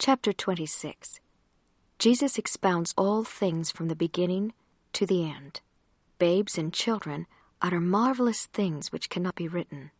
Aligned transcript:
Chapter 0.00 0.32
26 0.32 1.18
Jesus 1.98 2.38
expounds 2.38 2.94
all 2.96 3.24
things 3.24 3.72
from 3.72 3.88
the 3.88 3.96
beginning 3.96 4.52
to 4.92 5.04
the 5.04 5.28
end. 5.28 5.60
Babes 6.20 6.56
and 6.56 6.72
children 6.72 7.26
utter 7.60 7.80
marvelous 7.80 8.46
things 8.46 8.92
which 8.92 9.10
cannot 9.10 9.34
be 9.34 9.48
written. 9.48 9.90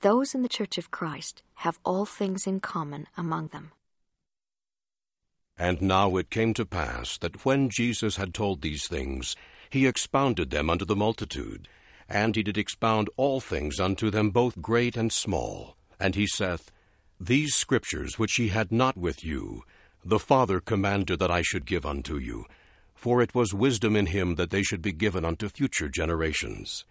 Those 0.00 0.34
in 0.34 0.42
the 0.42 0.48
Church 0.48 0.76
of 0.76 0.90
Christ 0.90 1.44
have 1.54 1.78
all 1.84 2.04
things 2.04 2.48
in 2.48 2.58
common 2.58 3.06
among 3.16 3.46
them. 3.48 3.70
And 5.56 5.80
now 5.80 6.16
it 6.16 6.28
came 6.28 6.52
to 6.54 6.66
pass 6.66 7.16
that 7.18 7.44
when 7.44 7.70
Jesus 7.70 8.16
had 8.16 8.34
told 8.34 8.60
these 8.60 8.88
things, 8.88 9.36
he 9.70 9.86
expounded 9.86 10.50
them 10.50 10.68
unto 10.68 10.84
the 10.84 10.96
multitude, 10.96 11.68
and 12.08 12.34
he 12.34 12.42
did 12.42 12.58
expound 12.58 13.08
all 13.16 13.40
things 13.40 13.78
unto 13.78 14.10
them 14.10 14.30
both 14.30 14.60
great 14.60 14.96
and 14.96 15.12
small. 15.12 15.76
And 16.00 16.16
he 16.16 16.26
saith, 16.26 16.72
These 17.24 17.54
scriptures 17.54 18.18
which 18.18 18.36
ye 18.40 18.48
had 18.48 18.72
not 18.72 18.96
with 18.96 19.24
you, 19.24 19.62
the 20.04 20.18
Father 20.18 20.58
commanded 20.58 21.20
that 21.20 21.30
I 21.30 21.40
should 21.42 21.66
give 21.66 21.86
unto 21.86 22.16
you, 22.16 22.46
for 22.96 23.22
it 23.22 23.32
was 23.32 23.54
wisdom 23.54 23.94
in 23.94 24.06
him 24.06 24.34
that 24.34 24.50
they 24.50 24.64
should 24.64 24.82
be 24.82 24.90
given 24.90 25.24
unto 25.24 25.48
future 25.48 25.88
generations. 25.88 26.84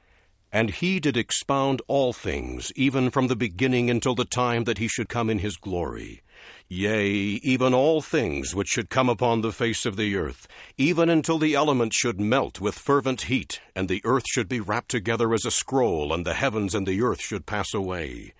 And 0.49 0.69
he 0.69 1.01
did 1.01 1.17
expound 1.17 1.81
all 1.89 2.13
things, 2.13 2.71
even 2.77 3.09
from 3.09 3.27
the 3.27 3.35
beginning 3.35 3.89
until 3.89 4.15
the 4.15 4.23
time 4.23 4.63
that 4.63 4.77
he 4.77 4.87
should 4.87 5.09
come 5.09 5.29
in 5.29 5.39
his 5.39 5.57
glory. 5.57 6.21
Yea, 6.69 7.09
even 7.09 7.73
all 7.73 8.01
things 8.01 8.55
which 8.55 8.69
should 8.69 8.89
come 8.89 9.09
upon 9.09 9.41
the 9.41 9.51
face 9.51 9.85
of 9.85 9.97
the 9.97 10.15
earth, 10.15 10.47
even 10.77 11.09
until 11.09 11.39
the 11.39 11.55
elements 11.55 11.97
should 11.97 12.21
melt 12.21 12.61
with 12.61 12.79
fervent 12.79 13.23
heat, 13.23 13.59
and 13.75 13.89
the 13.89 14.01
earth 14.05 14.23
should 14.29 14.47
be 14.47 14.61
wrapped 14.61 14.91
together 14.91 15.33
as 15.33 15.43
a 15.43 15.51
scroll, 15.51 16.13
and 16.13 16.25
the 16.25 16.35
heavens 16.35 16.73
and 16.73 16.87
the 16.87 17.01
earth 17.01 17.19
should 17.19 17.45
pass 17.45 17.73
away. 17.73 18.31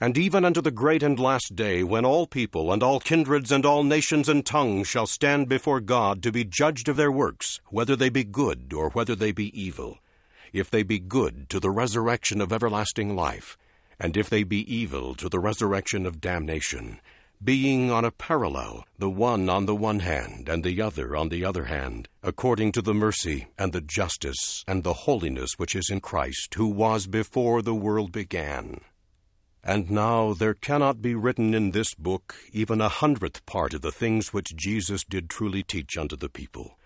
And 0.00 0.16
even 0.16 0.44
unto 0.44 0.60
the 0.60 0.70
great 0.70 1.02
and 1.02 1.18
last 1.18 1.54
day, 1.54 1.82
when 1.82 2.04
all 2.04 2.26
people, 2.26 2.72
and 2.72 2.82
all 2.82 3.00
kindreds, 3.00 3.52
and 3.52 3.66
all 3.66 3.84
nations 3.84 4.28
and 4.28 4.44
tongues 4.44 4.88
shall 4.88 5.06
stand 5.06 5.48
before 5.48 5.80
God 5.80 6.22
to 6.22 6.32
be 6.32 6.44
judged 6.44 6.88
of 6.88 6.96
their 6.96 7.12
works, 7.12 7.60
whether 7.68 7.96
they 7.96 8.08
be 8.08 8.24
good 8.24 8.72
or 8.72 8.90
whether 8.90 9.14
they 9.14 9.32
be 9.32 9.60
evil. 9.60 9.98
If 10.52 10.70
they 10.70 10.82
be 10.82 10.98
good, 10.98 11.48
to 11.50 11.60
the 11.60 11.70
resurrection 11.70 12.40
of 12.40 12.52
everlasting 12.52 13.14
life, 13.14 13.56
and 13.98 14.16
if 14.16 14.28
they 14.28 14.42
be 14.42 14.62
evil, 14.72 15.14
to 15.16 15.28
the 15.28 15.38
resurrection 15.38 16.06
of 16.06 16.20
damnation 16.20 17.00
being 17.42 17.90
on 17.90 18.04
a 18.04 18.10
parallel, 18.10 18.84
the 18.98 19.08
one 19.08 19.48
on 19.48 19.64
the 19.64 19.74
one 19.74 20.00
hand, 20.00 20.46
and 20.46 20.62
the 20.62 20.82
other 20.82 21.16
on 21.16 21.30
the 21.30 21.42
other 21.42 21.64
hand, 21.64 22.06
according 22.22 22.70
to 22.70 22.82
the 22.82 22.92
mercy 22.92 23.48
and 23.56 23.72
the 23.72 23.80
justice 23.80 24.62
and 24.68 24.84
the 24.84 24.92
holiness 24.92 25.52
which 25.56 25.74
is 25.74 25.88
in 25.90 26.00
Christ, 26.00 26.52
who 26.54 26.66
was 26.66 27.06
before 27.06 27.62
the 27.62 27.74
world 27.74 28.12
began. 28.12 28.82
And 29.62 29.90
now 29.90 30.32
there 30.32 30.54
cannot 30.54 31.02
be 31.02 31.14
written 31.14 31.54
in 31.54 31.70
this 31.70 31.94
book 31.94 32.34
even 32.52 32.80
a 32.80 32.88
hundredth 32.88 33.44
part 33.46 33.74
of 33.74 33.82
the 33.82 33.92
things 33.92 34.32
which 34.32 34.56
Jesus 34.56 35.04
did 35.04 35.28
truly 35.28 35.62
teach 35.62 35.96
unto 35.96 36.16
the 36.16 36.28
people. 36.28 36.78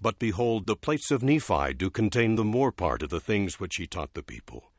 But 0.00 0.18
behold, 0.18 0.66
the 0.66 0.76
plates 0.76 1.10
of 1.10 1.22
Nephi 1.22 1.74
do 1.74 1.90
contain 1.90 2.36
the 2.36 2.44
more 2.44 2.72
part 2.72 3.02
of 3.02 3.10
the 3.10 3.20
things 3.20 3.60
which 3.60 3.76
he 3.76 3.86
taught 3.86 4.14
the 4.14 4.22
people. 4.22 4.70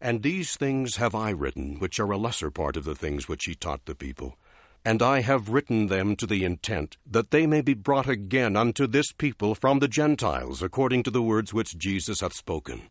And 0.00 0.22
these 0.22 0.56
things 0.56 0.96
have 0.96 1.14
I 1.14 1.30
written, 1.30 1.78
which 1.78 1.98
are 2.00 2.10
a 2.10 2.18
lesser 2.18 2.50
part 2.50 2.76
of 2.76 2.84
the 2.84 2.94
things 2.94 3.28
which 3.28 3.44
he 3.44 3.54
taught 3.54 3.84
the 3.86 3.94
people 3.94 4.36
and 4.84 5.00
I 5.00 5.20
have 5.20 5.48
written 5.48 5.86
them 5.86 6.16
to 6.16 6.26
the 6.26 6.44
intent 6.44 6.96
that 7.08 7.30
they 7.30 7.46
may 7.46 7.60
be 7.60 7.74
brought 7.74 8.08
again 8.08 8.56
unto 8.56 8.86
this 8.86 9.12
people 9.12 9.54
from 9.54 9.78
the 9.78 9.88
Gentiles, 9.88 10.62
according 10.62 11.04
to 11.04 11.10
the 11.10 11.22
words 11.22 11.54
which 11.54 11.78
Jesus 11.78 12.20
hath 12.20 12.34
spoken. 12.34 12.90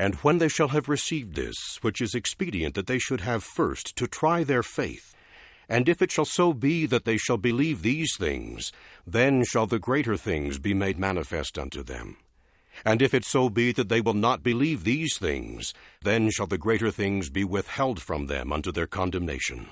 And 0.00 0.14
when 0.22 0.38
they 0.38 0.48
shall 0.48 0.68
have 0.68 0.88
received 0.88 1.34
this, 1.34 1.76
which 1.82 2.00
is 2.00 2.14
expedient 2.14 2.74
that 2.74 2.86
they 2.86 2.98
should 2.98 3.20
have 3.20 3.44
first, 3.44 3.94
to 3.96 4.06
try 4.06 4.42
their 4.42 4.62
faith, 4.62 5.14
and 5.68 5.90
if 5.90 6.00
it 6.00 6.10
shall 6.10 6.24
so 6.24 6.54
be 6.54 6.86
that 6.86 7.04
they 7.04 7.18
shall 7.18 7.36
believe 7.36 7.82
these 7.82 8.16
things, 8.16 8.72
then 9.06 9.44
shall 9.44 9.66
the 9.66 9.78
greater 9.78 10.16
things 10.16 10.58
be 10.58 10.72
made 10.72 10.98
manifest 10.98 11.58
unto 11.58 11.82
them. 11.82 12.16
And 12.82 13.02
if 13.02 13.12
it 13.12 13.26
so 13.26 13.50
be 13.50 13.72
that 13.72 13.90
they 13.90 14.00
will 14.00 14.14
not 14.14 14.42
believe 14.42 14.84
these 14.84 15.18
things, 15.18 15.74
then 16.00 16.30
shall 16.30 16.46
the 16.46 16.56
greater 16.56 16.90
things 16.90 17.28
be 17.28 17.44
withheld 17.44 18.00
from 18.00 18.24
them 18.24 18.54
unto 18.54 18.72
their 18.72 18.86
condemnation. 18.86 19.68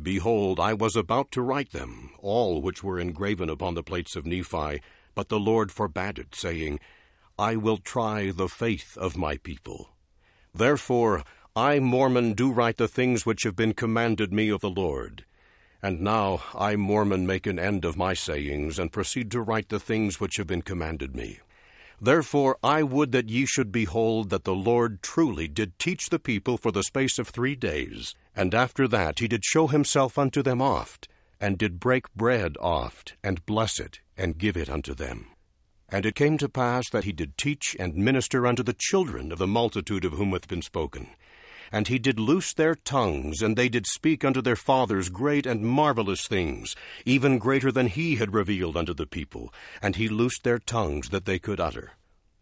Behold, 0.00 0.60
I 0.60 0.72
was 0.72 0.94
about 0.94 1.32
to 1.32 1.42
write 1.42 1.72
them, 1.72 2.12
all 2.20 2.62
which 2.62 2.84
were 2.84 3.00
engraven 3.00 3.50
upon 3.50 3.74
the 3.74 3.82
plates 3.82 4.14
of 4.14 4.24
Nephi, 4.24 4.80
but 5.16 5.30
the 5.30 5.40
Lord 5.40 5.72
forbade 5.72 6.20
it, 6.20 6.32
saying, 6.36 6.78
I 7.42 7.56
will 7.56 7.78
try 7.78 8.30
the 8.30 8.48
faith 8.48 8.96
of 8.96 9.16
my 9.16 9.36
people. 9.36 9.88
Therefore, 10.54 11.24
I, 11.56 11.80
Mormon, 11.80 12.34
do 12.34 12.52
write 12.52 12.76
the 12.76 12.86
things 12.86 13.26
which 13.26 13.42
have 13.42 13.56
been 13.56 13.74
commanded 13.74 14.32
me 14.32 14.48
of 14.48 14.60
the 14.60 14.70
Lord. 14.70 15.24
And 15.82 16.02
now 16.02 16.44
I, 16.54 16.76
Mormon, 16.76 17.26
make 17.26 17.48
an 17.48 17.58
end 17.58 17.84
of 17.84 17.96
my 17.96 18.14
sayings, 18.14 18.78
and 18.78 18.92
proceed 18.92 19.28
to 19.32 19.40
write 19.40 19.70
the 19.70 19.80
things 19.80 20.20
which 20.20 20.36
have 20.36 20.46
been 20.46 20.62
commanded 20.62 21.16
me. 21.16 21.40
Therefore 22.00 22.58
I 22.62 22.84
would 22.84 23.10
that 23.10 23.28
ye 23.28 23.44
should 23.44 23.72
behold 23.72 24.30
that 24.30 24.44
the 24.44 24.54
Lord 24.54 25.02
truly 25.02 25.48
did 25.48 25.80
teach 25.80 26.10
the 26.10 26.20
people 26.20 26.56
for 26.56 26.70
the 26.70 26.84
space 26.84 27.18
of 27.18 27.26
three 27.26 27.56
days, 27.56 28.14
and 28.36 28.54
after 28.54 28.86
that 28.86 29.18
he 29.18 29.26
did 29.26 29.44
show 29.44 29.66
himself 29.66 30.16
unto 30.16 30.44
them 30.44 30.62
oft, 30.62 31.08
and 31.40 31.58
did 31.58 31.80
break 31.80 32.14
bread 32.14 32.56
oft, 32.60 33.16
and 33.24 33.44
bless 33.46 33.80
it, 33.80 33.98
and 34.16 34.38
give 34.38 34.56
it 34.56 34.70
unto 34.70 34.94
them. 34.94 35.26
And 35.92 36.06
it 36.06 36.14
came 36.14 36.38
to 36.38 36.48
pass 36.48 36.88
that 36.90 37.04
he 37.04 37.12
did 37.12 37.36
teach 37.36 37.76
and 37.78 37.94
minister 37.94 38.46
unto 38.46 38.62
the 38.62 38.72
children 38.76 39.30
of 39.30 39.38
the 39.38 39.46
multitude 39.46 40.06
of 40.06 40.14
whom 40.14 40.32
hath 40.32 40.48
been 40.48 40.62
spoken. 40.62 41.08
And 41.70 41.86
he 41.86 41.98
did 41.98 42.18
loose 42.18 42.54
their 42.54 42.74
tongues, 42.74 43.42
and 43.42 43.56
they 43.56 43.68
did 43.68 43.86
speak 43.86 44.24
unto 44.24 44.40
their 44.40 44.56
fathers 44.56 45.10
great 45.10 45.44
and 45.44 45.62
marvelous 45.62 46.26
things, 46.26 46.74
even 47.04 47.38
greater 47.38 47.70
than 47.70 47.88
he 47.88 48.16
had 48.16 48.32
revealed 48.32 48.76
unto 48.76 48.94
the 48.94 49.06
people. 49.06 49.52
And 49.82 49.96
he 49.96 50.08
loosed 50.08 50.44
their 50.44 50.58
tongues 50.58 51.10
that 51.10 51.26
they 51.26 51.38
could 51.38 51.60
utter. 51.60 51.92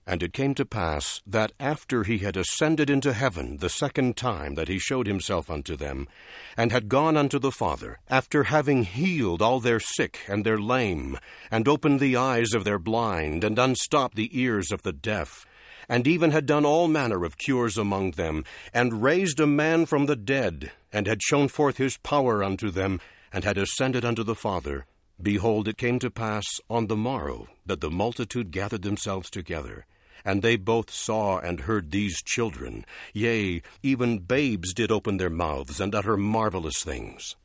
And 0.06 0.22
it 0.22 0.32
came 0.32 0.54
to 0.54 0.64
pass 0.64 1.22
that 1.26 1.52
after 1.60 2.04
he 2.04 2.18
had 2.18 2.36
ascended 2.36 2.90
into 2.90 3.12
heaven 3.12 3.58
the 3.58 3.68
second 3.68 4.16
time 4.16 4.54
that 4.54 4.68
he 4.68 4.78
showed 4.78 5.06
himself 5.06 5.50
unto 5.50 5.76
them, 5.76 6.08
and 6.56 6.72
had 6.72 6.88
gone 6.88 7.16
unto 7.16 7.38
the 7.38 7.52
Father, 7.52 7.98
after 8.08 8.44
having 8.44 8.84
healed 8.84 9.42
all 9.42 9.60
their 9.60 9.78
sick 9.78 10.20
and 10.26 10.44
their 10.44 10.58
lame, 10.58 11.18
and 11.50 11.68
opened 11.68 12.00
the 12.00 12.16
eyes 12.16 12.54
of 12.54 12.64
their 12.64 12.78
blind, 12.78 13.44
and 13.44 13.58
unstopped 13.58 14.16
the 14.16 14.30
ears 14.38 14.72
of 14.72 14.82
the 14.82 14.92
deaf, 14.92 15.46
and 15.88 16.06
even 16.06 16.30
had 16.30 16.46
done 16.46 16.64
all 16.64 16.88
manner 16.88 17.24
of 17.24 17.36
cures 17.36 17.76
among 17.76 18.12
them, 18.12 18.44
and 18.72 19.02
raised 19.02 19.40
a 19.40 19.46
man 19.46 19.86
from 19.86 20.06
the 20.06 20.16
dead, 20.16 20.72
and 20.92 21.06
had 21.06 21.22
shown 21.22 21.48
forth 21.48 21.76
his 21.76 21.98
power 21.98 22.42
unto 22.42 22.70
them, 22.70 23.00
and 23.32 23.44
had 23.44 23.58
ascended 23.58 24.04
unto 24.04 24.22
the 24.22 24.34
Father, 24.34 24.86
behold, 25.22 25.68
it 25.68 25.76
came 25.76 25.98
to 25.98 26.10
pass 26.10 26.44
on 26.68 26.86
the 26.86 26.96
morrow 26.96 27.48
that 27.66 27.80
the 27.80 27.90
multitude 27.90 28.50
gathered 28.50 28.82
themselves 28.82 29.30
together 29.30 29.86
and 30.24 30.42
they 30.42 30.56
both 30.56 30.90
saw 30.90 31.38
and 31.38 31.60
heard 31.60 31.90
these 31.90 32.22
children, 32.22 32.84
yea, 33.12 33.62
even 33.82 34.18
babes 34.18 34.72
did 34.74 34.90
open 34.90 35.16
their 35.16 35.30
mouths 35.30 35.80
and 35.80 35.94
utter 35.94 36.16
marvelous 36.16 36.82
things. 36.82 37.36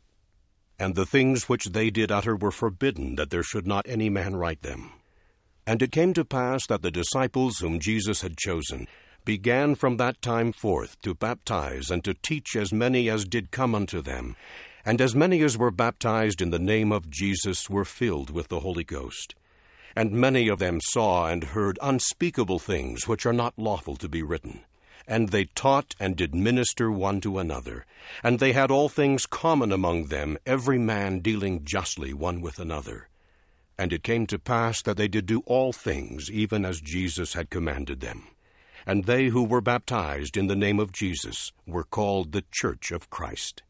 And 0.78 0.96
the 0.96 1.06
things 1.06 1.48
which 1.48 1.66
they 1.66 1.90
did 1.90 2.12
utter 2.12 2.36
were 2.36 2.52
forbidden, 2.52 3.16
that 3.16 3.30
there 3.30 3.44
should 3.44 3.66
not 3.66 3.88
any 3.88 4.10
man 4.10 4.36
write 4.36 4.62
them. 4.62 4.92
And 5.66 5.82
it 5.82 5.92
came 5.92 6.14
to 6.14 6.26
pass 6.26 6.68
that 6.68 6.82
the 6.82 6.92
disciples 6.92 7.60
whom 7.60 7.80
Jesus 7.80 8.22
had 8.22 8.38
chosen 8.38 8.88
began 9.24 9.74
from 9.74 9.98
that 9.98 10.22
time 10.22 10.52
forth 10.52 11.02
to 11.02 11.16
baptize 11.16 11.90
and 11.90 12.04
to 12.04 12.14
teach 12.14 12.56
as 12.56 12.72
many 12.72 13.10
as 13.10 13.26
did 13.26 13.52
come 13.52 13.74
unto 13.74 14.02
them. 14.02 14.36
And 14.88 15.02
as 15.02 15.16
many 15.16 15.42
as 15.42 15.58
were 15.58 15.72
baptized 15.72 16.44
in 16.44 16.52
the 16.52 16.60
name 16.60 16.92
of 16.92 17.10
Jesus 17.10 17.68
were 17.68 17.86
filled 17.86 18.30
with 18.30 18.50
the 18.50 18.60
Holy 18.60 18.84
Ghost. 18.84 19.34
And 19.96 20.12
many 20.12 20.48
of 20.48 20.60
them 20.60 20.80
saw 20.80 21.28
and 21.28 21.44
heard 21.44 21.80
unspeakable 21.82 22.60
things 22.60 23.08
which 23.08 23.26
are 23.26 23.34
not 23.34 23.58
lawful 23.58 23.96
to 23.96 24.08
be 24.08 24.22
written. 24.22 24.62
And 25.08 25.30
they 25.30 25.46
taught 25.46 25.96
and 26.00 26.16
did 26.16 26.36
minister 26.36 26.92
one 26.92 27.20
to 27.22 27.40
another. 27.40 27.88
And 28.24 28.40
they 28.40 28.52
had 28.52 28.70
all 28.70 28.88
things 28.88 29.26
common 29.26 29.72
among 29.72 30.06
them, 30.06 30.38
every 30.46 30.78
man 30.78 31.20
dealing 31.20 31.66
justly 31.66 32.14
one 32.14 32.42
with 32.42 32.60
another. 32.60 33.10
And 33.80 33.92
it 33.92 34.04
came 34.04 34.28
to 34.28 34.38
pass 34.38 34.84
that 34.84 34.98
they 34.98 35.08
did 35.08 35.26
do 35.26 35.42
all 35.48 35.74
things 35.74 36.30
even 36.30 36.64
as 36.64 36.80
Jesus 36.80 37.34
had 37.34 37.50
commanded 37.50 38.02
them. 38.02 38.28
And 38.86 39.06
they 39.06 39.30
who 39.30 39.44
were 39.44 39.62
baptized 39.62 40.38
in 40.38 40.46
the 40.46 40.56
name 40.56 40.80
of 40.80 40.92
Jesus 40.92 41.52
were 41.66 41.84
called 41.84 42.32
the 42.32 42.44
Church 42.52 42.92
of 42.92 43.10
Christ. 43.10 43.64